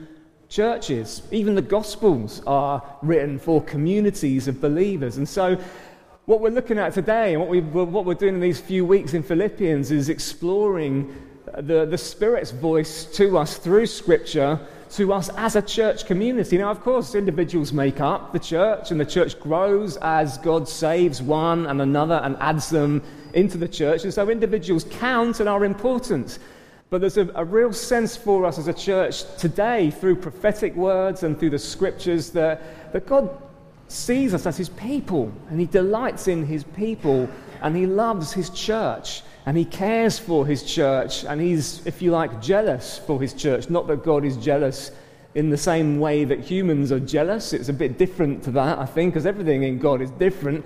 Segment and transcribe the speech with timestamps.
[0.47, 1.21] churches.
[1.31, 5.17] Even the Gospels are written for communities of believers.
[5.17, 5.59] And so
[6.29, 9.15] what we're looking at today and what, we, what we're doing in these few weeks
[9.15, 11.11] in Philippians is exploring
[11.57, 14.59] the, the Spirit's voice to us through Scripture,
[14.91, 16.59] to us as a church community.
[16.59, 21.19] Now, of course, individuals make up the church, and the church grows as God saves
[21.19, 23.01] one and another and adds them
[23.33, 24.03] into the church.
[24.03, 26.37] And so individuals count and are important.
[26.91, 31.23] But there's a, a, real sense for us as a church today, through prophetic words
[31.23, 33.35] and through the scriptures, that, that God
[33.91, 37.29] sees us as his people and he delights in his people
[37.61, 42.11] and he loves his church and he cares for his church and he's, if you
[42.11, 43.69] like, jealous for his church.
[43.69, 44.91] Not that God is jealous
[45.35, 47.53] in the same way that humans are jealous.
[47.53, 50.65] It's a bit different to that, I think, because everything in God is different.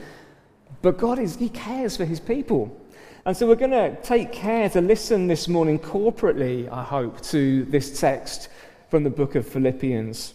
[0.82, 2.78] But God is, he cares for his people.
[3.26, 7.64] And so we're going to take care to listen this morning corporately, I hope, to
[7.66, 8.50] this text
[8.90, 10.34] from the book of Philippians.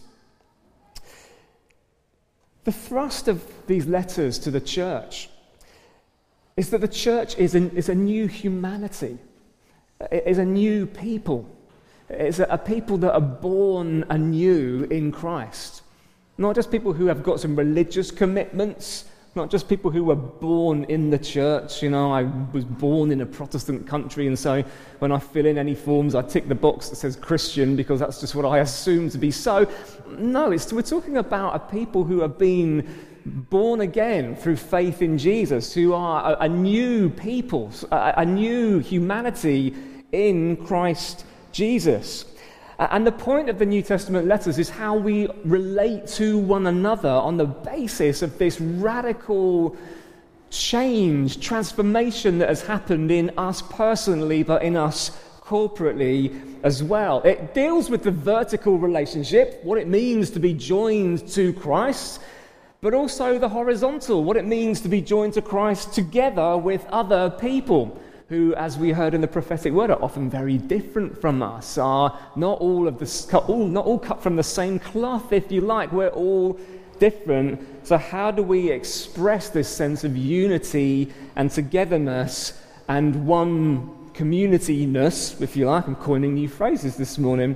[2.69, 5.27] The thrust of these letters to the church
[6.55, 9.17] is that the church is, an, is a new humanity,
[10.11, 11.49] it is a new people.
[12.09, 15.81] It's a, a people that are born anew in Christ.
[16.37, 20.85] Not just people who have got some religious commitments not just people who were born
[20.85, 21.83] in the church.
[21.83, 24.63] You know, I was born in a Protestant country, and so
[24.99, 28.19] when I fill in any forms, I tick the box that says Christian because that's
[28.19, 29.69] just what I assume to be so.
[30.17, 32.87] No, it's, we're talking about a people who have been
[33.25, 38.79] born again through faith in Jesus, who are a, a new people, a, a new
[38.79, 39.75] humanity
[40.11, 42.25] in Christ Jesus.
[42.79, 47.09] And the point of the New Testament letters is how we relate to one another
[47.09, 49.75] on the basis of this radical
[50.49, 57.21] change, transformation that has happened in us personally, but in us corporately as well.
[57.23, 62.21] It deals with the vertical relationship, what it means to be joined to Christ,
[62.79, 67.29] but also the horizontal, what it means to be joined to Christ together with other
[67.29, 71.79] people who, as we heard in the prophetic word, are often very different from us,
[71.79, 75.61] are not all, of the, all, not all cut from the same cloth, if you
[75.61, 75.91] like.
[75.91, 76.59] We're all
[76.99, 77.87] different.
[77.87, 85.57] So, how do we express this sense of unity and togetherness and one communityness, if
[85.57, 85.87] you like?
[85.87, 87.55] I'm coining new phrases this morning.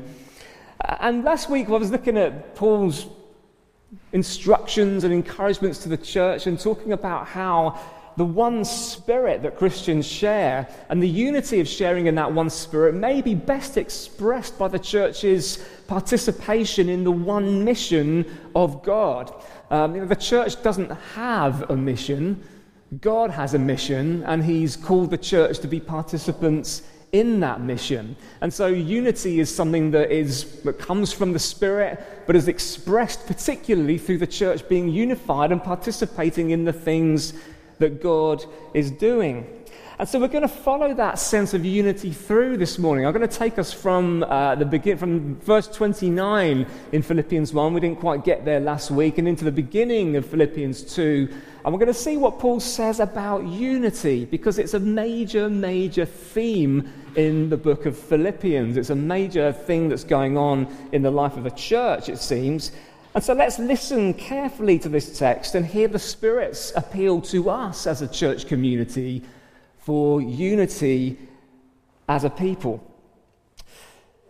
[1.00, 3.06] And last week, I was looking at Paul's
[4.12, 7.80] instructions and encouragements to the church and talking about how
[8.16, 12.94] the one spirit that Christians share and the unity of sharing in that one spirit
[12.94, 18.26] may be best expressed by the church's participation in the one mission
[18.56, 19.34] of God.
[19.72, 22.44] Um, you know, the church doesn't have a mission,
[23.02, 28.16] God has a mission, and He's called the church to be participants in that mission.
[28.42, 33.28] And so unity is something that is that comes from the spirit but is expressed
[33.28, 37.34] particularly through the church being unified and participating in the things
[37.80, 39.48] that God is doing.
[40.00, 43.06] And so we're going to follow that sense of unity through this morning.
[43.06, 47.74] I'm going to take us from uh, the begin, from verse 29 in Philippians 1.
[47.74, 51.30] We didn't quite get there last week, and into the beginning of Philippians 2.
[51.64, 56.06] And we're going to see what Paul says about unity, because it's a major, major
[56.06, 58.78] theme in the book of Philippians.
[58.78, 62.72] It's a major thing that's going on in the life of the church, it seems.
[63.16, 67.86] And so let's listen carefully to this text and hear the Spirit's appeal to us
[67.86, 69.22] as a church community
[69.78, 71.20] for unity
[72.10, 72.84] as a people.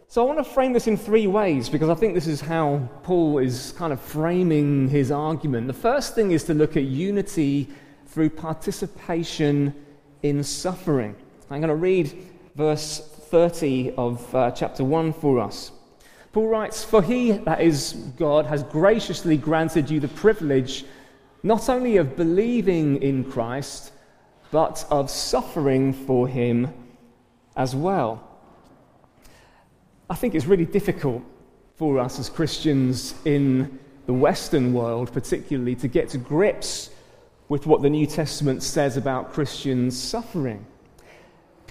[0.09, 2.87] So I want to frame this in three ways because I think this is how
[3.03, 5.67] Paul is kind of framing his argument.
[5.67, 7.69] The first thing is to look at unity
[8.07, 9.73] through participation
[10.21, 11.15] in suffering.
[11.49, 12.13] I'm going to read
[12.55, 15.71] verse 30 of uh, chapter 1 for us.
[16.33, 20.83] Paul writes, For he, that is God, has graciously granted you the privilege
[21.43, 23.91] not only of believing in Christ,
[24.49, 26.73] but of suffering for him
[27.55, 28.27] as well.
[30.09, 31.21] I think it's really difficult
[31.75, 36.89] for us as Christians in the Western world, particularly, to get to grips
[37.47, 40.65] with what the New Testament says about Christians suffering.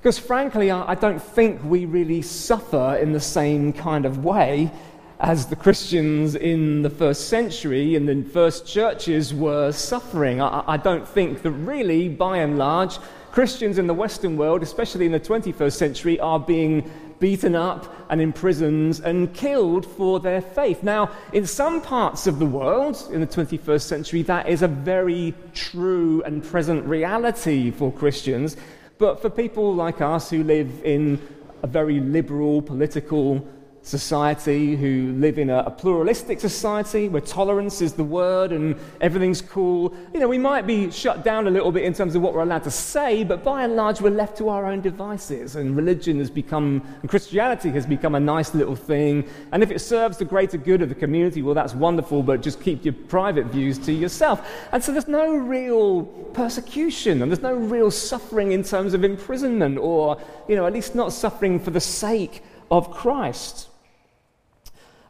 [0.02, 4.72] Because frankly, I don't think we really suffer in the same kind of way
[5.20, 10.40] as the Christians in the first century and the first churches were suffering.
[10.40, 12.98] I, I, don't think that really, by and large,
[13.30, 16.90] Christians in the Western world, especially in the 21st century, are being
[17.20, 20.82] beaten up and imprisoned and killed for their faith.
[20.82, 25.32] Now, in some parts of the world in the 21st century, that is a very
[25.54, 28.56] true and present reality for Christians.
[28.98, 31.20] But for people like us who live in
[31.62, 33.46] a very liberal political
[33.82, 39.42] society, who live in a, a, pluralistic society where tolerance is the word and everything's
[39.42, 39.92] cool.
[40.14, 42.42] You know, we might be shut down a little bit in terms of what we're
[42.42, 45.56] allowed to say, but by and large, we're left to our own devices.
[45.56, 49.28] And religion has become, and Christianity has become a nice little thing.
[49.50, 52.60] And if it serves the greater good of the community, well, that's wonderful, but just
[52.60, 54.48] keep your private views to yourself.
[54.70, 56.04] And so there's no real
[56.34, 60.94] persecution and there's no real suffering in terms of imprisonment or, you know, at least
[60.94, 63.68] not suffering for the sake of Christ.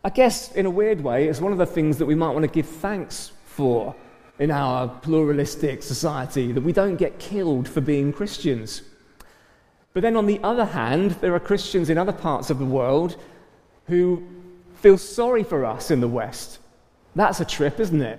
[0.04, 2.42] I guess, in a weird way, it's one of the things that we might want
[2.42, 3.94] to give thanks for
[4.38, 8.82] in our pluralistic society, that we don't get killed for being Christians.
[9.92, 13.16] But then, on the other hand, there are Christians in other parts of the world
[13.86, 14.26] who
[14.74, 16.58] feel sorry for us in the West.
[17.14, 18.18] That's a trip, isn't it?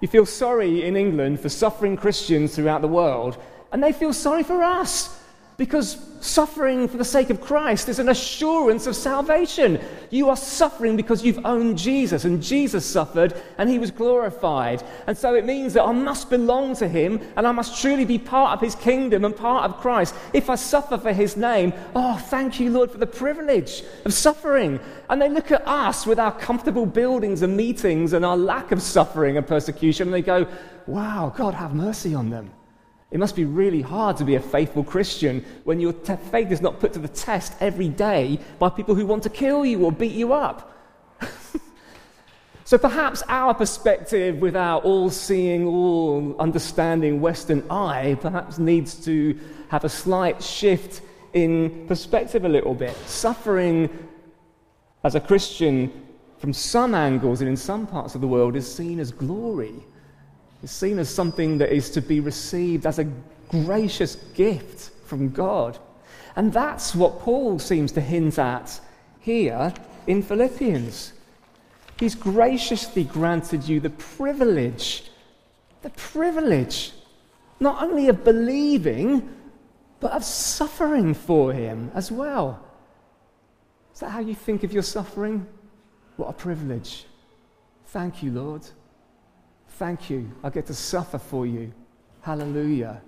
[0.00, 3.38] You feel sorry in England for suffering Christians throughout the world,
[3.72, 5.18] and they feel sorry for us
[5.60, 9.78] because suffering for the sake of Christ is an assurance of salvation.
[10.08, 14.82] You are suffering because you've owned Jesus, and Jesus suffered and he was glorified.
[15.06, 18.16] And so it means that I must belong to him and I must truly be
[18.16, 20.14] part of his kingdom and part of Christ.
[20.32, 24.80] If I suffer for his name, oh, thank you, Lord, for the privilege of suffering.
[25.10, 28.80] And they look at us with our comfortable buildings and meetings and our lack of
[28.80, 30.48] suffering and persecution, and they go,
[30.86, 32.50] wow, God, have mercy on them.
[33.10, 36.60] It must be really hard to be a faithful Christian when your te- faith is
[36.60, 39.90] not put to the test every day by people who want to kill you or
[39.90, 40.72] beat you up.
[42.64, 49.38] so perhaps our perspective with our all seeing, all understanding Western eye perhaps needs to
[49.68, 51.02] have a slight shift
[51.32, 52.96] in perspective a little bit.
[53.06, 53.90] Suffering
[55.02, 55.92] as a Christian
[56.38, 59.84] from some angles and in some parts of the world is seen as glory
[60.62, 63.08] is seen as something that is to be received as a
[63.48, 65.78] gracious gift from God.
[66.36, 68.80] And that's what Paul seems to hint at
[69.20, 69.72] here
[70.06, 71.12] in Philippians.
[71.98, 75.10] He's graciously granted you the privilege,
[75.82, 76.92] the privilege,
[77.58, 79.28] not only of believing,
[80.00, 82.64] but of suffering for him as well.
[83.92, 85.46] Is that how you think of your suffering?
[86.16, 87.04] What a privilege.
[87.86, 88.62] Thank you, Lord.
[89.80, 90.30] Thank you.
[90.44, 91.72] I get to suffer for you.
[92.20, 93.00] Hallelujah.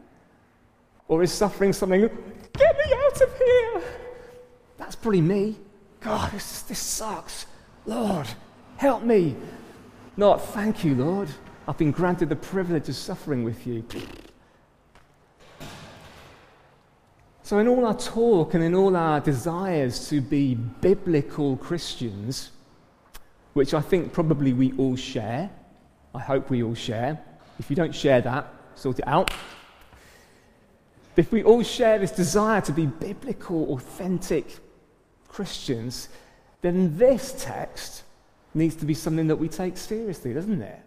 [1.06, 3.82] Or is suffering something, get me out of here?
[4.78, 5.58] That's probably me.
[6.00, 7.44] God, this, this sucks.
[7.84, 8.26] Lord,
[8.78, 9.36] help me.
[10.16, 11.28] Not, thank you, Lord.
[11.68, 13.84] I've been granted the privilege of suffering with you.
[17.42, 22.50] So, in all our talk and in all our desires to be biblical Christians,
[23.52, 25.50] which I think probably we all share,
[26.14, 27.18] I hope we all share.
[27.58, 29.32] If you don't share that, sort it out.
[31.16, 34.58] If we all share this desire to be biblical, authentic
[35.28, 36.08] Christians,
[36.62, 38.04] then this text
[38.54, 40.80] needs to be something that we take seriously, doesn't it?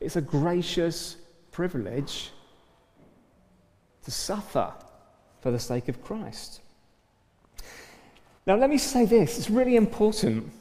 [0.00, 1.16] It's a gracious
[1.50, 2.30] privilege
[4.04, 4.72] to suffer
[5.40, 6.60] for the sake of Christ.
[8.46, 10.52] Now, let me say this it's really important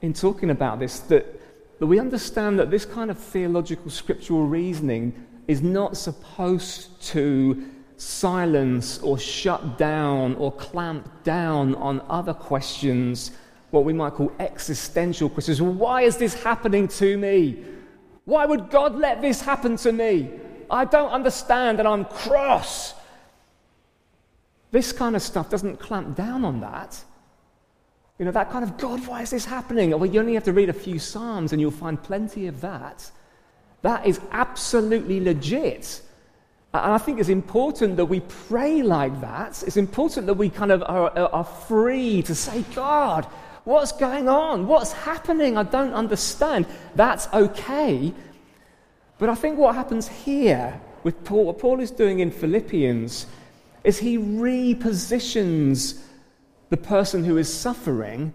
[0.00, 1.41] in talking about this that
[1.82, 5.12] that we understand that this kind of theological scriptural reasoning
[5.48, 13.32] is not supposed to silence or shut down or clamp down on other questions,
[13.72, 15.60] what we might call existential questions.
[15.60, 17.64] Why is this happening to me?
[18.26, 20.30] Why would God let this happen to me?
[20.70, 22.94] I don't understand and I'm cross.
[24.70, 27.02] This kind of stuff doesn't clamp down on that.
[28.18, 29.90] You know, that kind of, God, why is this happening?
[29.90, 33.10] Well, you only have to read a few Psalms and you'll find plenty of that.
[33.82, 36.02] That is absolutely legit.
[36.74, 39.62] And I think it's important that we pray like that.
[39.66, 43.26] It's important that we kind of are, are free to say, God,
[43.64, 44.66] what's going on?
[44.66, 45.58] What's happening?
[45.58, 46.66] I don't understand.
[46.94, 48.14] That's okay.
[49.18, 53.26] But I think what happens here with Paul, what Paul is doing in Philippians,
[53.84, 56.00] is he repositions
[56.72, 58.32] the person who is suffering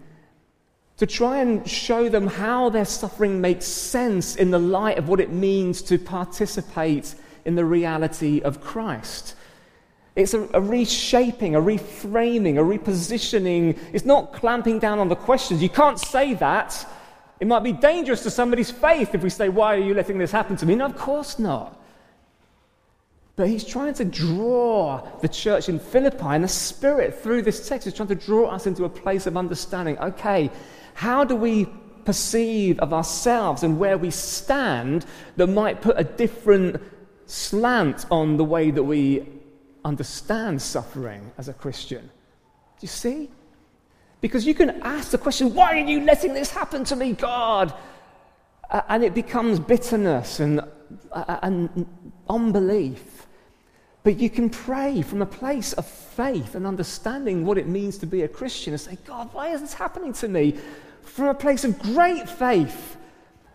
[0.96, 5.18] to try and show them how their suffering makes sense in the light of what
[5.18, 9.34] it means to participate in the reality of Christ.
[10.14, 13.76] It's a, a, reshaping, a reframing, a repositioning.
[13.92, 15.60] It's not clamping down on the questions.
[15.60, 16.86] You can't say that.
[17.40, 20.30] It might be dangerous to somebody's faith if we say, Why are you letting this
[20.30, 20.76] happen to me?
[20.76, 21.77] No, of course not.
[23.38, 27.86] But he's trying to draw the church in Philippi, and the Spirit through this text
[27.86, 29.96] is trying to draw us into a place of understanding.
[30.00, 30.50] Okay,
[30.94, 31.68] how do we
[32.04, 36.82] perceive of ourselves and where we stand that might put a different
[37.26, 39.24] slant on the way that we
[39.84, 42.06] understand suffering as a Christian?
[42.06, 43.30] Do you see?
[44.20, 47.72] Because you can ask the question, why are you letting this happen to me, God?
[48.70, 50.60] and it becomes bitterness and,
[51.14, 51.86] and
[52.28, 53.17] unbelief.
[54.04, 58.06] But you can pray from a place of faith and understanding what it means to
[58.06, 60.56] be a Christian and say, God, why is this happening to me?
[61.02, 62.96] From a place of great faith,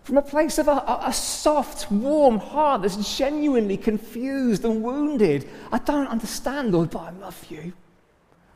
[0.03, 5.47] from a place of a, a, soft, warm heart that's genuinely confused and wounded.
[5.71, 7.73] I don't understand, Lord, but I love you.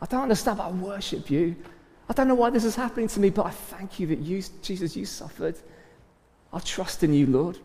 [0.02, 1.56] I don't understand, but I worship you.
[2.10, 4.44] I don't know why this is happening to me, but I thank you that you,
[4.62, 5.58] Jesus, you suffered.
[6.52, 7.60] I trust in you, Lord.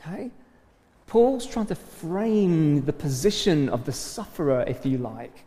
[0.00, 0.30] Okay?
[1.10, 5.44] Paul's trying to frame the position of the sufferer, if you like.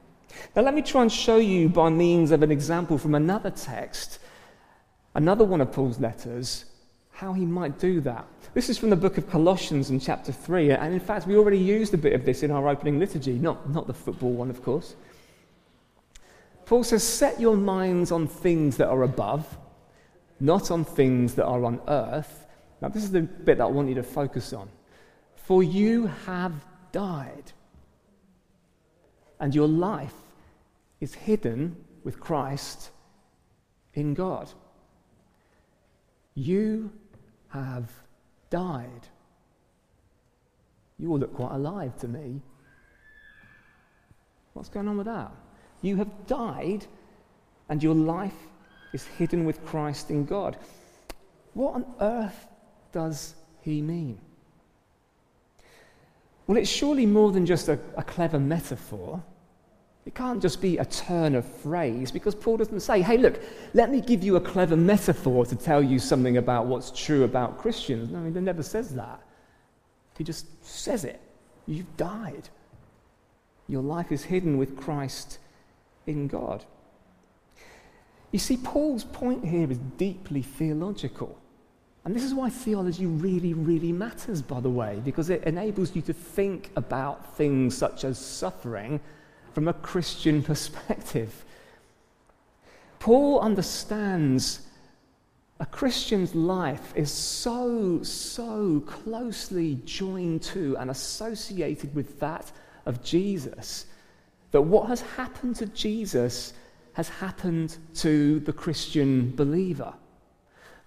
[0.58, 4.20] Now, let me try and show you by means of an example from another text,
[5.16, 6.66] another one of Paul's letters,
[7.12, 8.28] how he might do that.
[8.54, 11.60] This is from the book of Colossians in chapter 3, and in fact, we already
[11.60, 14.62] used a bit of this in our opening liturgy, not, not the football one, of
[14.62, 14.98] course.
[16.66, 19.58] Paul says, Set your minds on things that are above,
[20.42, 22.48] not on things that are on earth.
[22.82, 24.68] Now, this is the bit that I want you to focus on.
[25.44, 26.54] For you have
[26.94, 27.52] died,
[29.42, 30.16] and your life
[31.02, 32.92] is hidden with Christ
[33.94, 34.50] in God.
[36.34, 36.92] You
[37.50, 37.92] have
[38.50, 39.08] died.
[40.98, 42.42] You all look quite alive to me.
[44.54, 45.32] What's going on with that?
[45.82, 46.86] You have died,
[47.68, 48.38] and your life
[48.94, 50.56] is hidden with Christ in God.
[51.54, 52.48] What on earth
[52.94, 54.20] does he mean?
[56.48, 59.24] Well, it's surely more than just a, a, clever metaphor.
[60.06, 63.40] It can't just be a turn of phrase because Paul doesn't say, hey, look,
[63.74, 67.58] let me give you a clever metaphor to tell you something about what's true about
[67.58, 68.10] Christians.
[68.10, 69.22] No, he never says that.
[70.18, 71.22] He just says it.
[71.66, 72.50] You've died.
[73.68, 75.40] Your life is hidden with Christ
[76.06, 76.66] in God.
[78.32, 81.40] You see, Paul's point here is deeply theological.
[82.06, 86.02] And this is why theology really, really matters, by the way, because it enables you
[86.04, 89.00] to think about things such as suffering
[89.54, 91.46] from a Christian perspective.
[93.00, 94.62] Paul understands
[95.60, 102.52] a Christian's life is so, so closely joined to and associated with that
[102.86, 103.86] of Jesus
[104.52, 106.54] that what has happened to Jesus
[106.94, 109.94] has happened to the Christian believer.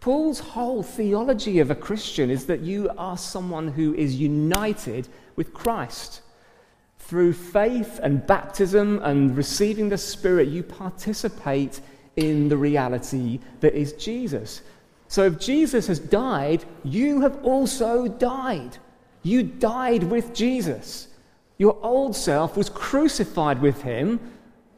[0.01, 5.53] Paul's whole theology of a Christian is that you are someone who is united with
[5.53, 6.23] Christ.
[6.99, 11.81] Through faith and baptism and receiving the Spirit, you participate
[12.17, 14.63] in the reality that is Jesus.
[15.09, 18.79] So if Jesus has died, you have also died.
[19.23, 21.09] You died with Jesus.
[21.59, 24.21] Your old self was crucified with him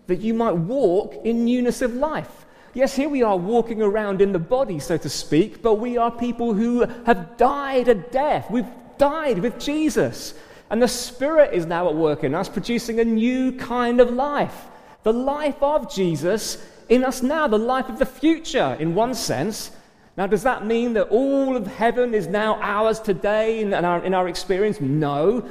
[0.06, 2.46] that you might walk in newness of life.
[2.78, 6.12] Yes, here we are walking around in the body, so to speak, but we are
[6.12, 8.48] people who have died a death.
[8.52, 10.34] We've died with Jesus.
[10.70, 14.66] And the Spirit is now at work in us, producing a new kind of life.
[15.02, 19.72] The life of Jesus in us now, the life of the future, in one sense.
[20.16, 24.14] Now, does that mean that all of heaven is now ours today in our, in
[24.14, 24.80] our experience?
[24.80, 25.44] No.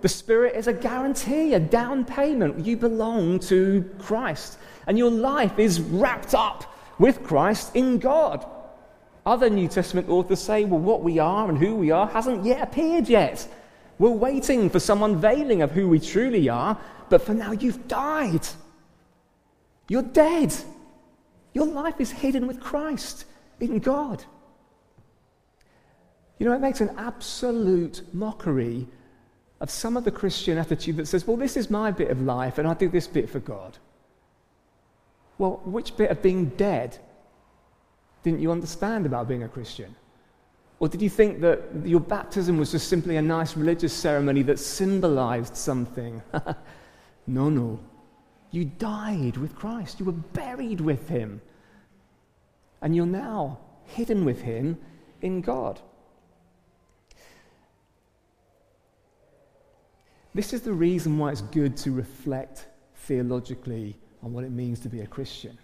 [0.00, 2.64] The Spirit is a guarantee, a down payment.
[2.64, 4.56] You belong to Christ,
[4.86, 6.69] and your life is wrapped up
[7.00, 8.46] with Christ in God.
[9.24, 12.62] Other New Testament authors say, well, what we are and who we are hasn't yet
[12.62, 13.48] appeared yet.
[13.98, 16.78] We're waiting for some unveiling of who we truly are,
[17.08, 18.46] but for now you've died.
[19.88, 20.54] You're dead.
[21.54, 23.24] Your life is hidden with Christ
[23.60, 24.22] in God.
[26.38, 28.86] You know, it makes an absolute mockery
[29.60, 32.58] of some of the Christian attitude that says, well, this is my bit of life
[32.58, 33.78] and I do this bit for God.
[35.40, 36.98] Well, which bit of being dead
[38.22, 39.96] didn't you understand about being a Christian?
[40.80, 44.58] Or did you think that your baptism was just simply a nice religious ceremony that
[44.58, 46.22] symbolized something?
[47.26, 47.78] No, no.
[48.50, 50.00] You died with Christ.
[50.00, 51.40] You were buried with him.
[52.82, 54.76] And you're now hidden with him
[55.22, 55.80] in God.
[60.34, 62.66] This is the reason why it's good to reflect
[62.96, 65.56] theologically on what it means to be a Christian.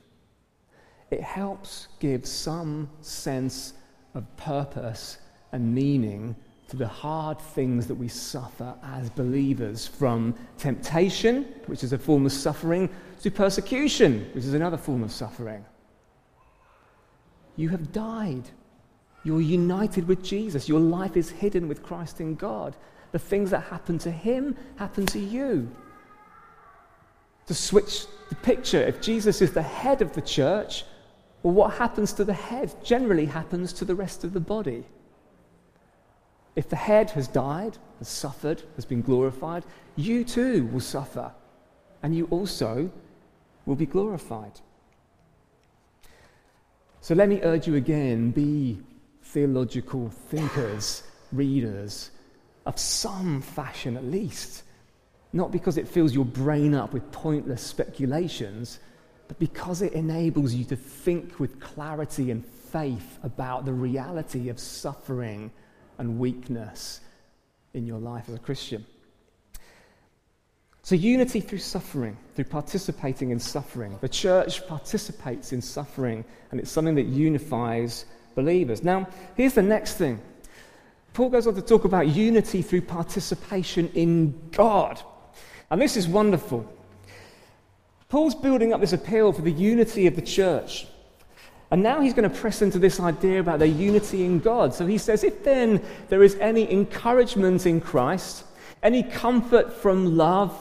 [1.11, 3.75] It helps give some sense
[4.15, 5.19] of purpose
[5.53, 6.35] and meaning
[6.69, 12.27] to the hard things that we suffer as believers from temptation, which is a form
[12.27, 12.91] of suffering,
[13.23, 15.65] to persecution, which is another form of suffering.
[17.55, 18.51] You have died.
[19.23, 20.69] You're united with Jesus.
[20.69, 22.77] Your life is hidden with Christ in God.
[23.13, 25.71] The things that happen to him happen to you.
[27.47, 30.85] To switch the picture, if Jesus is the head of the church,
[31.43, 34.85] well, what happens to the head generally happens to the rest of the body.
[36.57, 41.33] If the head has died, has suffered, has been glorified, you too will suffer.
[42.03, 42.91] And you also
[43.65, 44.61] will be glorified.
[47.01, 48.81] So let me urge you again be
[49.23, 52.11] theological thinkers, readers,
[52.65, 54.65] of some fashion at least.
[55.37, 58.79] Not because it fills your brain up with pointless speculations,
[59.29, 64.59] but because it enables you to think with clarity and faith about the reality of
[64.59, 65.51] suffering
[65.99, 67.03] and weakness
[67.75, 68.87] in your life as a Christian.
[70.83, 73.99] So, unity through suffering, through participating in suffering.
[74.01, 78.83] The church participates in suffering, and it's something that unifies believers.
[78.83, 80.19] Now, here's the next thing
[81.13, 85.03] Paul goes on to talk about unity through participation in God.
[85.71, 86.71] And this is wonderful.
[88.09, 90.87] Paul's building up this appeal for the unity of the church.
[91.71, 94.73] And now he's going to press into this idea about their unity in God.
[94.73, 98.45] So he says, if then there is any encouragement in Christ,
[98.83, 100.55] any comfort from love,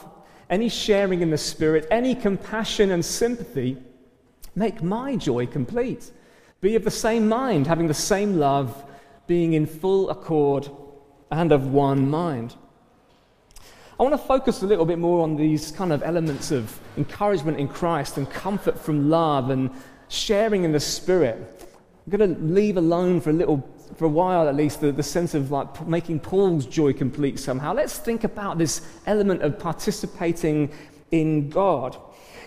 [0.50, 3.78] any sharing in the Spirit, any compassion and sympathy,
[4.56, 6.12] make my joy complete.
[6.62, 8.84] Be of the same mind, having the same love
[9.28, 10.70] being in full accord
[11.30, 12.56] and of one mind.
[13.98, 17.58] I want to focus a little bit more on these kind of elements of encouragement
[17.58, 19.70] in Christ and comfort from love and
[20.10, 21.38] sharing in the Spirit.
[22.06, 25.02] I'm going to leave alone for a little, for a while at least, the, the
[25.02, 27.74] sense of like making Paul's joy complete somehow.
[27.74, 30.74] Let's think about this element of participating
[31.12, 31.96] in God.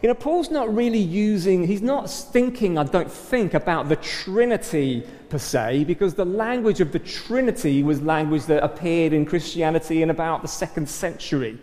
[0.00, 5.04] You know, Paul's not really using, he's not thinking, I don't think, about the Trinity
[5.28, 10.10] per se, because the language of the Trinity was language that appeared in Christianity in
[10.10, 11.58] about the second century.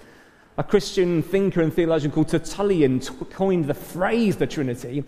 [0.57, 5.05] A Christian thinker and theologian called Tertullian coined the phrase the Trinity.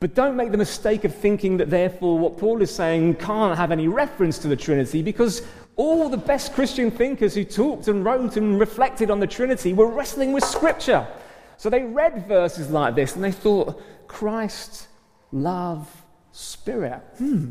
[0.00, 3.72] But don't make the mistake of thinking that therefore what Paul is saying can't have
[3.72, 5.42] any reference to the Trinity, because
[5.76, 9.86] all the best Christian thinkers who talked and wrote and reflected on the Trinity were
[9.86, 11.06] wrestling with Scripture.
[11.56, 14.88] So they read verses like this and they thought, Christ,
[15.32, 15.88] love,
[16.32, 17.00] spirit.
[17.18, 17.50] Hmm,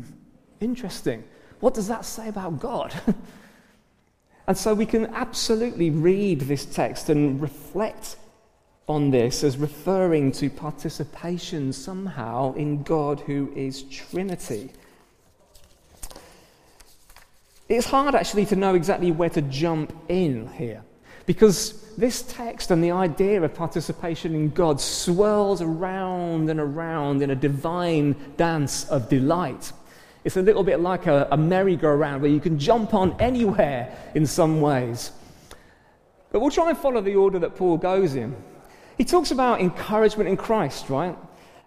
[0.60, 1.24] interesting.
[1.60, 2.94] What does that say about God?
[4.46, 8.16] and so we can absolutely read this text and reflect
[8.86, 14.70] on this as referring to participation somehow in God who is Trinity.
[17.68, 20.82] It's hard actually to know exactly where to jump in here
[21.24, 27.30] because this text and the idea of participation in God swirls around and around in
[27.30, 29.72] a divine dance of delight.
[30.24, 34.26] It's a little bit like a, a merry-go-round where you can jump on anywhere in
[34.26, 35.12] some ways.
[36.32, 38.34] But we'll try and follow the order that Paul goes in.
[38.98, 41.16] He talks about encouragement in Christ, right?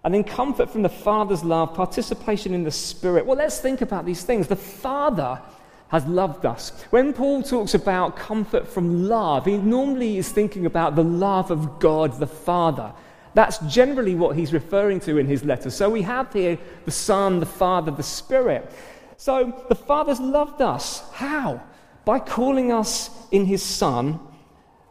[0.04, 3.26] And then comfort from the Father's love, participation in the Spirit.
[3.26, 4.46] Well, let's think about these things.
[4.46, 5.40] The Father
[5.88, 6.70] has loved us.
[6.90, 11.80] When Paul talks about comfort from love, he normally is thinking about the love of
[11.80, 12.92] God the Father.
[13.34, 15.70] That's generally what he's referring to in his letter.
[15.70, 18.70] So we have here the Son, the Father, the Spirit.
[19.16, 21.08] So the Father's loved us.
[21.12, 21.62] How?
[22.04, 24.20] By calling us in his Son,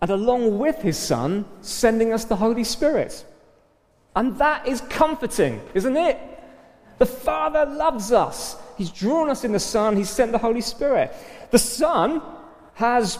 [0.02, 3.26] and along with his Son, sending us the Holy Spirit.
[4.16, 6.20] And that is comforting, isn't it?
[6.98, 8.56] The Father loves us.
[8.78, 9.98] He's drawn us in the Son.
[9.98, 11.13] He's sent the Holy Spirit.
[11.52, 12.22] The Son
[12.76, 13.18] has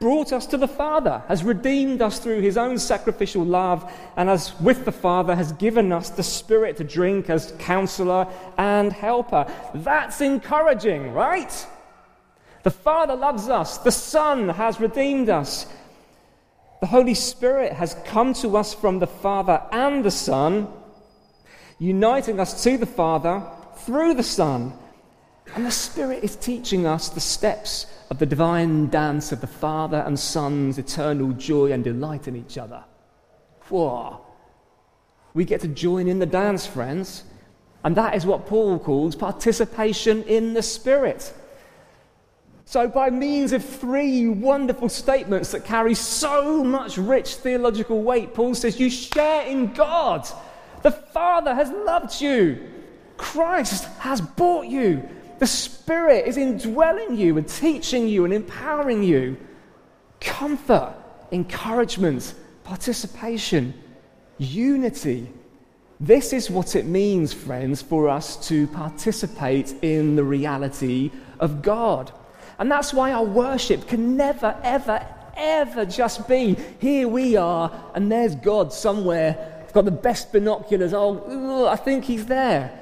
[0.00, 4.58] brought us to the Father, has redeemed us through his own sacrificial love, and as
[4.58, 9.46] with the Father, has given us the Spirit to drink as counselor and helper.
[9.74, 11.66] That's encouraging, right?
[12.62, 15.66] The Father loves us, the Son has redeemed us.
[16.80, 20.66] The Holy Spirit has come to us from the Father and the Son,
[21.78, 23.42] uniting us to the Father
[23.86, 24.72] through the Son.
[25.54, 29.98] And the Spirit is teaching us the steps of the divine dance of the Father
[30.06, 32.84] and Son's eternal joy and delight in each other.
[33.68, 34.20] Whoa.
[35.34, 37.24] We get to join in the dance, friends.
[37.84, 41.32] And that is what Paul calls participation in the Spirit.
[42.70, 48.54] So, by means of three wonderful statements that carry so much rich theological weight, Paul
[48.54, 50.28] says, You share in God.
[50.82, 52.60] The Father has loved you,
[53.20, 55.06] Christ has bought you,
[55.40, 59.36] the Spirit is indwelling you and teaching you and empowering you.
[60.20, 60.94] Comfort,
[61.30, 62.32] encouragement,
[62.64, 63.74] participation,
[64.38, 65.30] unity.
[66.00, 72.10] This is what it means, friends, for us to participate in the reality of God.
[72.58, 75.06] And that's why our worship can never, ever,
[75.36, 79.62] ever just be here we are, and there's God somewhere.
[79.62, 80.94] I've got the best binoculars.
[80.94, 82.79] Oh, I think he's there.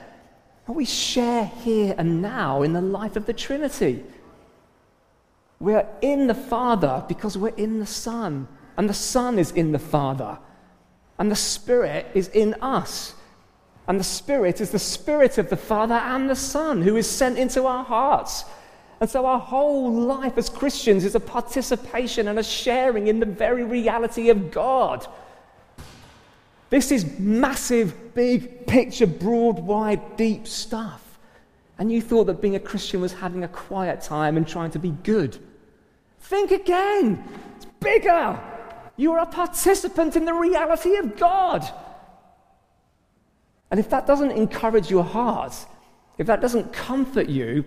[0.69, 4.05] We share here and now in the life of the Trinity.
[5.59, 9.79] We're in the Father because we're in the Son, and the Son is in the
[9.79, 10.39] Father,
[11.19, 13.15] and the Spirit is in us.
[13.89, 17.39] And the Spirit is the Spirit of the Father and the Son who is sent
[17.39, 18.45] into our hearts
[19.01, 23.27] and so our whole life as Christians is a participation and a sharing in the
[23.27, 25.07] very reality of God.
[26.71, 31.19] This is massive, big picture, broad, wide, deep stuff.
[31.79, 34.79] And you thought that being a Christian was having a quiet time and trying to
[34.79, 35.39] be good.
[36.21, 37.25] Think again.
[37.57, 38.39] It's bigger.
[38.97, 41.67] You are a participant in the reality of God.
[43.71, 45.55] And if that doesn't encourage your heart,
[46.19, 47.65] if that doesn't comfort you,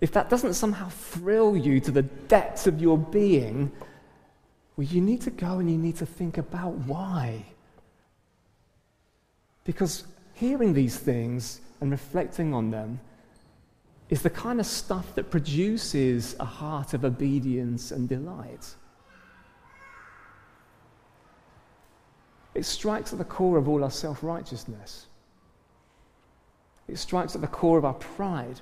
[0.00, 3.70] if that doesn't somehow thrill you to the depths of your being,
[4.76, 7.44] well, you need to go and you need to think about why.
[9.66, 13.00] Because hearing these things and reflecting on them
[14.08, 18.74] is the kind of stuff that produces a heart of obedience and delight.
[22.54, 25.06] It strikes at the core of all our self righteousness.
[26.88, 28.60] It strikes at the core of our pride.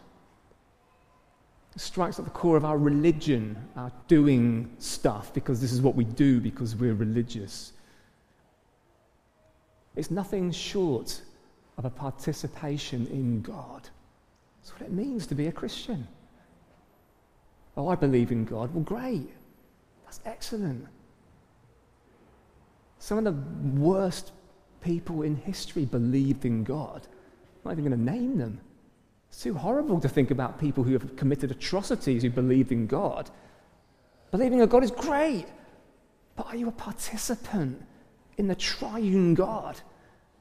[1.74, 5.94] It strikes at the core of our religion, our doing stuff, because this is what
[5.94, 7.73] we do because we're religious.
[9.96, 11.22] It's nothing short
[11.78, 13.88] of a participation in God.
[14.60, 16.06] That's what it means to be a Christian.
[17.76, 18.72] Oh, I believe in God.
[18.72, 19.30] Well, great.
[20.04, 20.86] That's excellent.
[22.98, 24.32] Some of the worst
[24.80, 27.06] people in history believed in God.
[27.64, 28.60] I'm not even going to name them.
[29.28, 33.30] It's too horrible to think about people who have committed atrocities who believed in God.
[34.30, 35.46] Believing in God is great,
[36.36, 37.84] but are you a participant
[38.38, 39.80] in the triune God?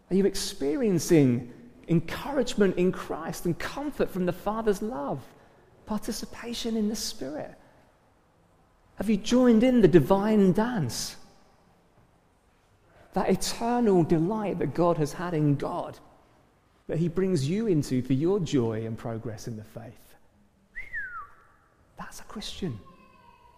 [0.10, 1.52] Are you experiencing
[1.88, 5.22] encouragement in Christ and comfort from the Father's love?
[5.86, 7.56] Participation in the Spirit?
[8.96, 11.16] Have you joined in the divine dance?
[13.14, 16.00] That eternal delight that God has had in God
[16.88, 20.16] that He brings you into for your joy and progress in the faith.
[21.98, 22.80] That's a Christian.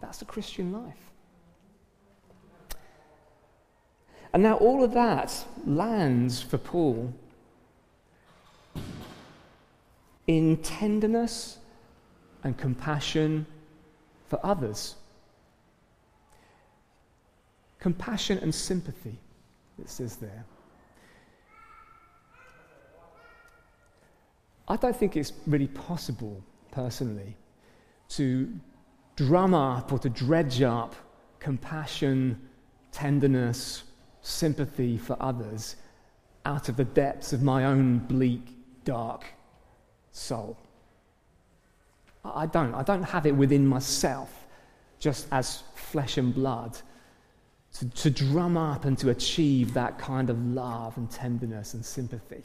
[0.02, 1.12] That's a Christian life.
[4.36, 5.34] And now all of that
[5.66, 7.14] lands for Paul
[10.28, 11.60] in tenderness
[12.44, 13.46] and compassion
[14.28, 14.96] for others.
[17.80, 19.18] Compassion and sympathy,
[19.80, 20.44] it says there.
[24.68, 27.38] I don't think it's really possible, personally,
[28.10, 28.52] to
[29.16, 30.94] drum up or to dredge up
[31.40, 32.38] compassion,
[32.92, 33.84] tenderness,
[34.26, 35.76] sympathy for others
[36.46, 38.48] out of the depths of my own bleak,
[38.84, 39.26] dark
[40.12, 40.58] soul.
[42.24, 42.74] I don't.
[42.74, 44.48] I don't have it within myself,
[45.00, 46.78] just as flesh and blood,
[47.74, 52.44] to, to drum up and to achieve that kind of love and tenderness and sympathy.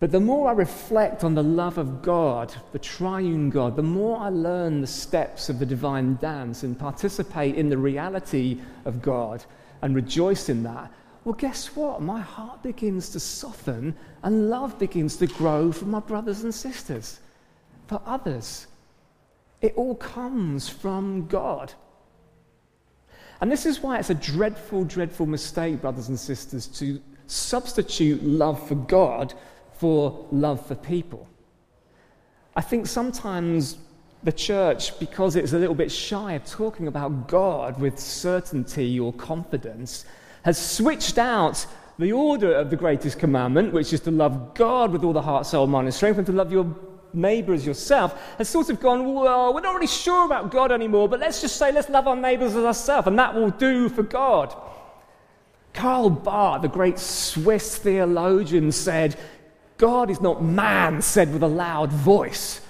[0.00, 4.18] But the more I reflect on the love of God, the triune God, the more
[4.18, 9.44] I learn the steps of the divine dance and participate in the reality of God
[9.82, 10.92] and rejoice in that,
[11.24, 12.02] well, guess what?
[12.02, 17.20] My heart begins to soften and love begins to grow for my brothers and sisters,
[17.86, 18.66] for others.
[19.60, 21.72] It all comes from God.
[23.40, 28.66] And this is why it's a dreadful, dreadful mistake, brothers and sisters, to substitute love
[28.66, 29.34] for God
[29.74, 31.28] for love for people.
[32.54, 33.78] I think sometimes
[34.24, 39.12] the church, because it's a little bit shy of talking about God with certainty or
[39.12, 40.04] confidence,
[40.44, 41.66] has switched out
[41.98, 45.46] the order of the greatest commandment, which is to love God with all the heart,
[45.46, 46.74] soul, mind, and strength, and to love your
[47.12, 51.08] neighbor as yourself, has sort of gone, well, we're not really sure about God anymore,
[51.08, 54.02] but let's just say let's love our neighbors as ourselves, and that will do for
[54.02, 54.54] God.
[55.74, 59.18] Karl Barth, the great Swiss theologian, said,
[59.76, 62.61] God is not man, said with a loud voice.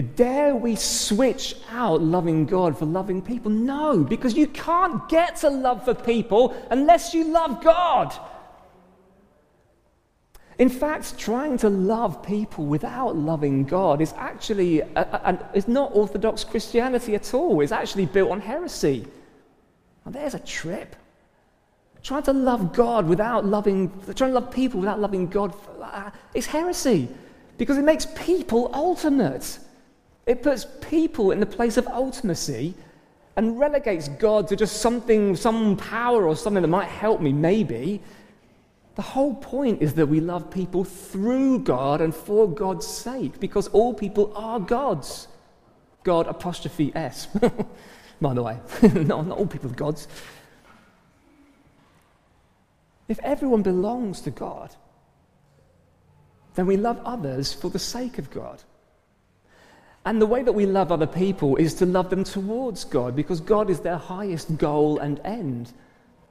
[0.00, 3.50] Dare we switch out loving God for loving people?
[3.50, 8.14] No, because you can't get to love for people unless you love God.
[10.58, 15.90] In fact, trying to love people without loving God is actually a, a, a, not
[15.94, 17.60] Orthodox Christianity at all.
[17.60, 19.06] It's actually built on heresy.
[20.06, 20.96] There's a trip.
[22.02, 26.46] Trying to love God without loving, trying to love people without loving God uh, is
[26.46, 27.08] heresy
[27.58, 29.58] because it makes people ultimate.
[30.26, 32.74] It puts people in the place of ultimacy
[33.36, 38.00] and relegates God to just something, some power or something that might help me, maybe.
[38.94, 43.68] The whole point is that we love people through God and for God's sake, because
[43.68, 45.28] all people are God's.
[46.04, 47.26] God apostrophe S,
[48.20, 48.58] by the way.
[48.82, 50.08] no, not all people are God's.
[53.08, 54.74] If everyone belongs to God,
[56.54, 58.62] then we love others for the sake of God.
[60.04, 63.40] And the way that we love other people is to love them towards God because
[63.40, 65.72] God is their highest goal and end.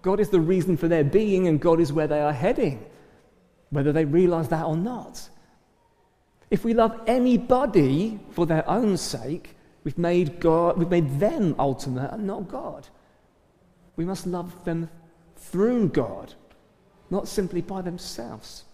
[0.02, 2.86] God is the reason for their being and God is where they are heading,
[3.70, 5.30] whether they realize that or not.
[6.50, 9.56] If we love anybody for their own sake,
[9.86, 12.90] we've made, God, we've made them ultimate and not God.
[13.96, 14.90] We must love them
[15.38, 16.34] through God,
[17.10, 18.66] not simply by themselves.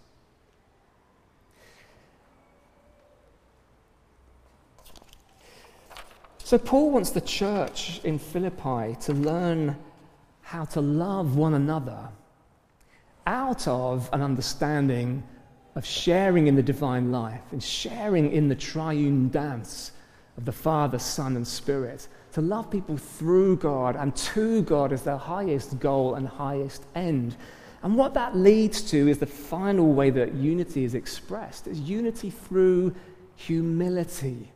[6.47, 9.75] So, Paul wants the church in Philippi to learn
[10.39, 12.07] how to love one another
[13.25, 15.23] out of an understanding
[15.75, 19.91] of sharing in the divine life and sharing in the triune dance
[20.37, 22.07] of the Father, Son, and Spirit.
[22.31, 27.35] To love people through God and to God as their highest goal and highest end.
[27.83, 32.29] And what that leads to is the final way that unity is expressed is unity
[32.29, 32.95] through
[33.35, 34.53] humility.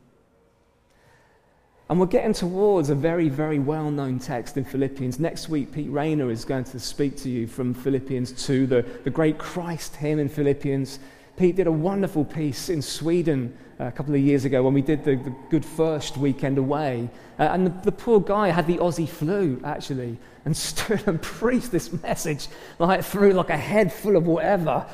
[1.92, 5.20] And we're getting towards a very, very well known text in Philippians.
[5.20, 9.10] Next week, Pete Rayner is going to speak to you from Philippians 2, the, the
[9.10, 11.00] great Christ hymn in Philippians.
[11.36, 14.82] Pete did a wonderful piece in Sweden uh, a couple of years ago when we
[14.82, 17.10] did the, the Good First weekend away.
[17.38, 21.72] Uh, and the, the, poor guy had the Aussie flu, actually, and stood and preached
[21.72, 22.48] this message
[22.80, 24.86] like through like a head full of whatever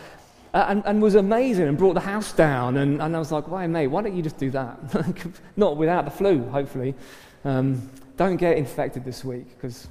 [0.70, 2.78] and, and, was amazing and brought the house down.
[2.78, 4.78] And, and I was like, why, mate, why don't you just do that?
[5.58, 6.96] Not without the flu, hopefully.
[7.43, 9.88] Um, don't get infected this week, because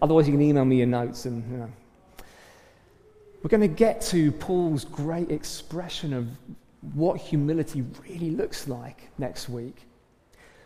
[0.00, 1.26] otherwise you can email me your notes.
[1.26, 1.70] And, you know.
[3.42, 6.28] We're going to get to Paul's great expression of
[6.94, 9.76] what humility really looks like next week.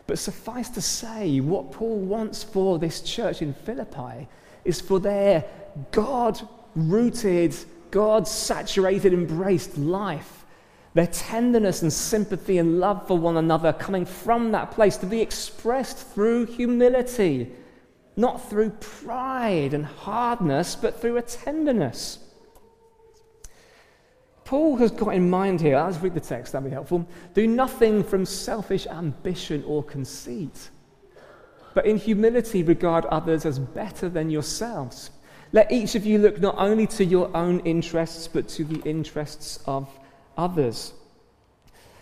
[0.07, 4.29] But suffice to say, what Paul wants for this church in Philippi
[4.65, 5.45] is for their
[5.91, 6.41] God
[6.75, 7.57] rooted
[7.97, 10.45] God saturated, embraced life.
[10.93, 15.23] Their tenderness and sympathy and love for one another coming from that place to be
[15.23, 17.51] expressed through humility,
[18.15, 22.19] not through pride and hardness, but through a tenderness.
[24.45, 27.09] Paul has got in mind here, let's read the text, that'd be helpful.
[27.33, 30.69] Do nothing from selfish ambition or conceit,
[31.73, 35.13] but in humility regard others as better than yourselves.
[35.53, 39.61] Let each of you look not only to your own interests, but to the interests
[39.67, 39.89] of
[40.37, 40.93] others.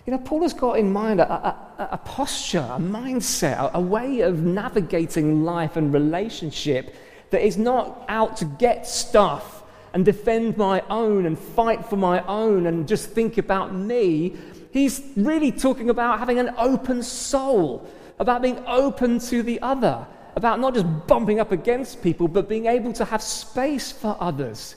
[0.07, 3.81] You know, Paul has got in mind a, a, a posture, a mindset, a, a
[3.81, 6.95] way of navigating life and relationship
[7.31, 9.63] that is not out to get stuff
[9.95, 14.37] and defend my own and fight for my own and just think about me.
[14.73, 20.61] He's really talking about having an open soul, about being open to the other about
[20.61, 24.77] not just bumping up against people, but being able to have space for others.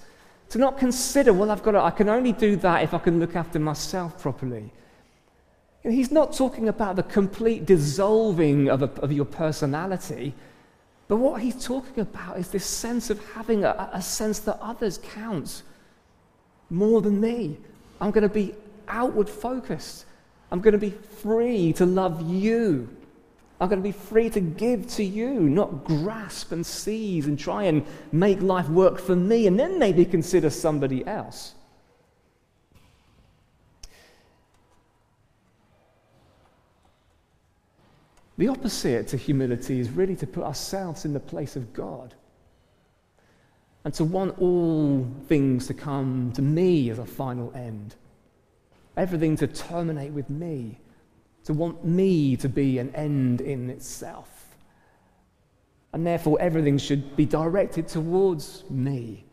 [0.49, 3.19] To not consider, well, I've got to, I can only do that if I can
[3.19, 4.71] look after myself properly.
[5.83, 10.33] he's not talking about the complete dissolving of, a, of your personality,
[11.07, 14.99] but what he's talking about is this sense of having a, a sense that others
[14.99, 15.63] count
[16.69, 17.57] more than me.
[17.99, 18.53] I'm going to be
[18.87, 20.05] outward focused.
[20.51, 22.89] I'm going to be free to love you
[23.59, 27.63] are going to be free to give to you, not grasp and seize and try
[27.63, 31.55] and make life work for me and then maybe consider somebody else.
[38.37, 42.13] The opposite to humility is really to put ourselves in the place of God
[43.83, 47.95] and to want all things to come to me as a final end,
[48.95, 50.79] everything to terminate with me
[51.47, 54.57] to want me to be an end in itself.
[55.93, 59.23] And therefore, everything should be directed towards me.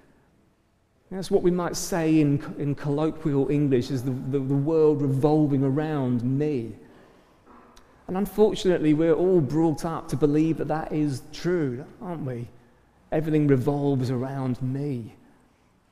[1.11, 5.64] That's what we might say in, in colloquial English is the, the, the world revolving
[5.64, 6.77] around me.
[8.07, 12.48] And unfortunately, we're all brought up to believe that that is true, aren't we?
[13.11, 15.16] Everything revolves around me.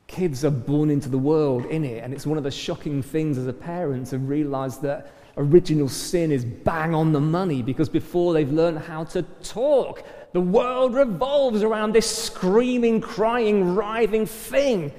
[0.06, 3.38] Kids are born into the world in it, and it's one of the shocking things
[3.38, 8.32] as a parent to realize that original sin is bang on the money because before
[8.32, 14.92] they've learned how to talk, the world revolves around this screaming, crying, writhing thing.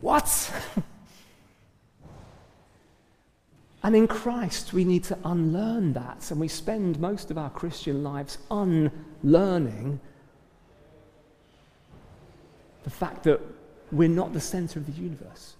[0.00, 0.52] What?
[3.82, 8.02] and in Christ, we need to unlearn that, and we spend most of our Christian
[8.02, 10.00] lives unlearning
[12.84, 13.40] the fact that
[13.90, 15.56] we're not the center of the universe.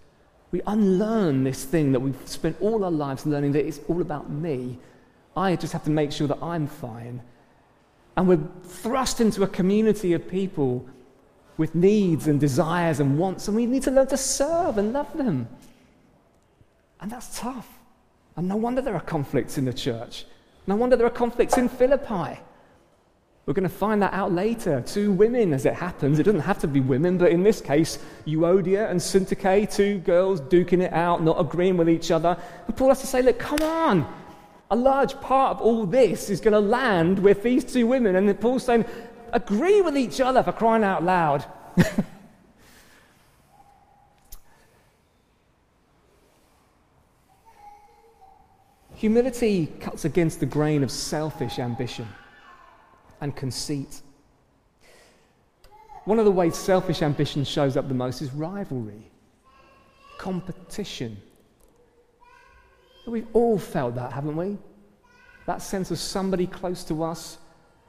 [0.50, 4.30] We unlearn this thing that we've spent all our lives learning that it's all about
[4.30, 4.78] me.
[5.36, 7.20] I just have to make sure that I'm fine.
[8.16, 10.86] And we're thrust into a community of people
[11.58, 15.16] with needs and desires and wants, and we need to learn to serve and love
[15.16, 15.48] them.
[17.00, 17.68] And that's tough.
[18.36, 20.24] And no wonder there are conflicts in the church.
[20.66, 22.40] No wonder there are conflicts in Philippi.
[23.48, 24.82] We're going to find that out later.
[24.82, 26.18] Two women, as it happens.
[26.18, 30.42] It doesn't have to be women, but in this case, Euodia and Syntyche, two girls
[30.42, 32.36] duking it out, not agreeing with each other.
[32.66, 34.06] And Paul has to say, look, come on.
[34.70, 38.16] A large part of all this is going to land with these two women.
[38.16, 38.84] And Paul's saying,
[39.32, 41.46] agree with each other for crying out loud.
[48.96, 52.06] Humility cuts against the grain of selfish ambition
[53.20, 54.02] and conceit.
[56.04, 59.10] One of the ways selfish ambition shows up the most is rivalry,
[60.18, 61.20] competition.
[63.06, 64.58] We've all felt that, haven't we?
[65.46, 67.38] That sense of somebody close to us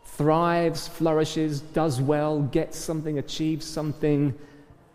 [0.03, 4.33] thrives, flourishes, does well, gets something, achieves something,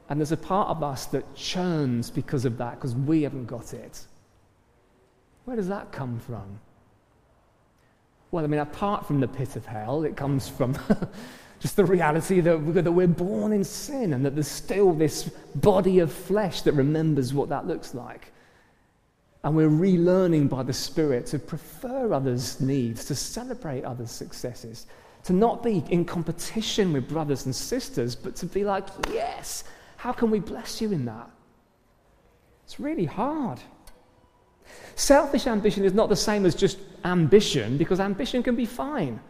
[0.09, 3.73] and there's a part of us that churns because of that, because we haven't got
[3.73, 4.05] it.
[5.45, 6.61] Where does that come from?
[8.35, 10.77] Well, I mean, apart from the pit of hell, it comes from
[11.61, 16.13] just the reality that, we're born in sin and that there's still this body of
[16.13, 18.33] flesh that remembers what that looks like.
[19.45, 24.87] And we're relearning by the Spirit to prefer others' needs, to celebrate others' successes,
[25.23, 29.63] to not be in competition with brothers and sisters, but to be like, yes,
[29.97, 31.31] how can we bless you in that?
[32.65, 33.61] It's really hard.
[34.97, 39.21] Selfish ambition is not the same as just ambition, because ambition can be fine.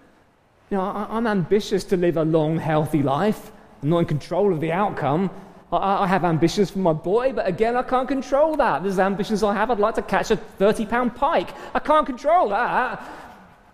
[0.71, 3.53] You know, I, am ambitious to live a long, healthy life.
[3.83, 5.31] I'm not in control of the outcome.
[5.73, 8.83] I, I, have ambitions for my boy, but again, I can't control that.
[8.83, 9.71] There's ambitions I have.
[9.71, 11.51] I'd like to catch a 30 pound pike.
[11.75, 13.07] I can't control that.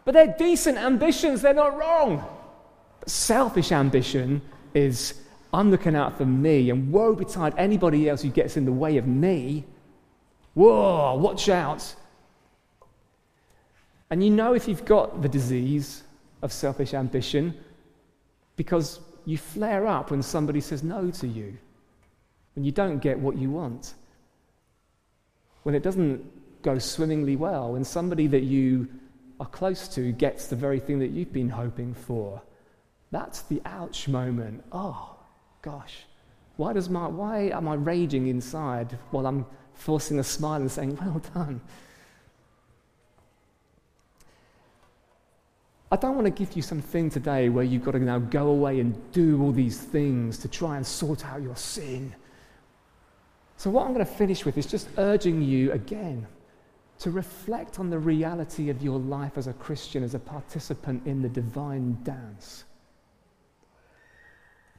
[0.04, 2.24] But they're decent ambitions, they're not wrong.
[3.00, 4.42] But selfish ambition
[4.74, 5.14] is
[5.52, 8.96] I'm looking out for me, and woe betide anybody else who gets in the way
[8.96, 9.64] of me.
[10.54, 11.94] Whoa, watch out.
[14.10, 16.02] And you know if you've got the disease
[16.42, 17.54] of selfish ambition
[18.56, 21.56] because you flare up when somebody says no to you,
[22.54, 23.94] when you don't get what you want,
[25.62, 28.88] when it doesn't go swimmingly well, when somebody that you
[29.38, 32.42] are close to gets the very thing that you've been hoping for.
[33.10, 34.62] That's the ouch moment.
[34.72, 35.16] Oh,
[35.62, 36.04] gosh.
[36.56, 39.46] Why, does my, why am I raging inside while I'm
[39.80, 41.60] forcing a smile and saying, Well done.
[45.92, 48.78] I don't want to give you something today where you've got to now go away
[48.78, 52.14] and do all these things to try and sort out your sin.
[53.56, 56.26] So, what I'm going to finish with is just urging you again
[57.00, 61.22] to reflect on the reality of your life as a Christian, as a participant in
[61.22, 62.64] the divine dance.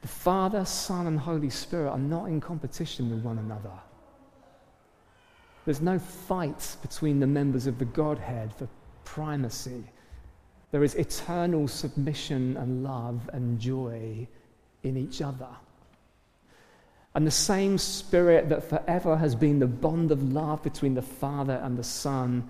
[0.00, 3.70] The Father, Son, and Holy Spirit are not in competition with one another.
[5.64, 8.68] There's no fight between the members of the Godhead for
[9.04, 9.84] primacy.
[10.72, 14.26] There is eternal submission and love and joy
[14.82, 15.48] in each other.
[17.14, 21.60] And the same Spirit that forever has been the bond of love between the Father
[21.62, 22.48] and the Son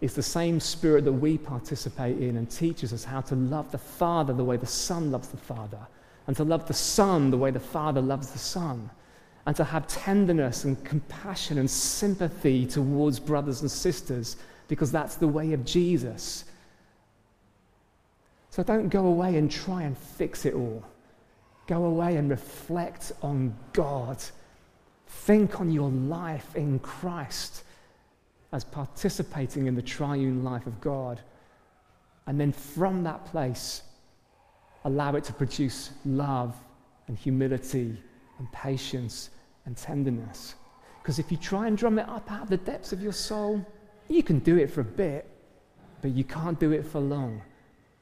[0.00, 3.78] is the same Spirit that we participate in and teaches us how to love the
[3.78, 5.80] Father the way the Son loves the Father,
[6.26, 8.88] and to love the Son the way the Father loves the Son
[9.46, 14.36] and to have tenderness and compassion and sympathy towards brothers and sisters
[14.68, 16.44] because that's the way of Jesus.
[18.50, 20.84] So don't go away and try and fix it all.
[21.66, 24.18] Go away and reflect on God.
[25.06, 27.64] Think on your life in Christ
[28.52, 31.20] as participating in the triune life of God.
[32.26, 33.82] And then from that place,
[34.84, 36.54] allow it to produce love
[37.06, 37.96] and humility
[38.40, 39.30] and patience
[39.66, 40.56] and tenderness.
[41.00, 43.64] Because if you try and drum it up out of the depths of your soul,
[44.08, 45.30] you can do it for a bit,
[46.02, 47.42] but you can't do it for long.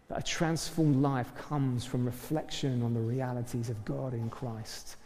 [0.09, 4.97] That a transformed life comes from reflection on the realities of God in Christ.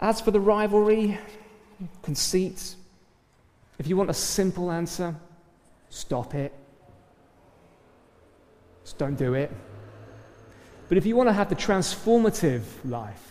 [0.00, 1.18] As for the rivalry,
[2.02, 2.74] conceit,
[3.78, 5.14] if you want a simple answer,
[5.88, 6.52] stop it.
[8.84, 9.50] Just don't do it.
[10.88, 13.27] But if you want to have the transformative life,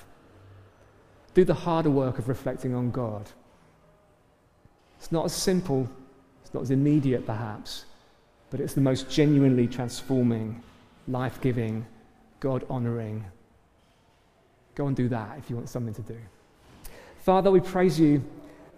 [1.37, 3.29] do the harder work of reflecting on God.
[4.97, 5.87] It's not as simple,
[6.41, 7.85] it's not as immediate perhaps,
[8.49, 10.63] but it's the most genuinely transforming,
[11.07, 11.85] life giving,
[12.39, 13.23] God honoring.
[14.73, 16.17] Go and do that if you want something to do.
[17.19, 18.23] Father, we praise you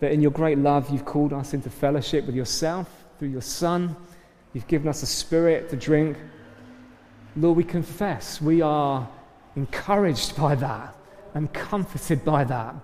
[0.02, 2.90] that in your great love you've called us into fellowship with yourself
[3.20, 3.96] through your Son.
[4.52, 6.18] You've given us a spirit to drink.
[7.38, 9.08] Lord, we confess we are
[9.56, 10.99] encouraged by that
[11.34, 12.76] and comforted by that.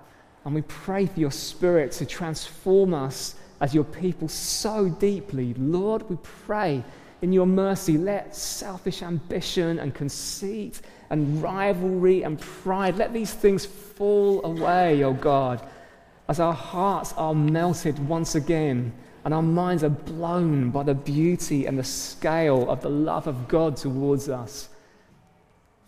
[0.43, 5.53] And we pray for your spirit to transform us as your people so deeply.
[5.55, 6.83] Lord, we pray
[7.21, 13.65] in your mercy, let selfish ambition and conceit and rivalry and pride, let these things
[13.65, 15.67] fall away, O oh God,
[16.27, 18.93] as our hearts are melted once again
[19.25, 23.47] and our minds are blown by the beauty and the scale of the love of
[23.47, 24.69] God towards us.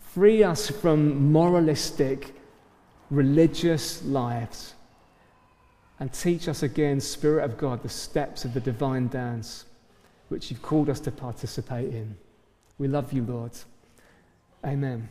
[0.00, 2.34] Free us from moralistic,
[3.10, 4.74] religious lives
[6.00, 9.64] and teach us again, Spirit of God, the steps of the divine dance
[10.28, 12.16] which you've called us to participate in.
[12.78, 13.52] We love you, Lord.
[14.64, 15.08] Amen.